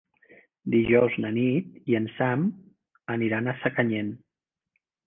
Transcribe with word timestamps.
Dijous 0.75 1.17
na 1.25 1.31
Nit 1.35 1.93
i 1.93 1.99
en 2.01 2.09
Sam 2.17 2.49
aniran 3.19 3.47
a 3.47 3.57
Sacanyet. 3.63 4.15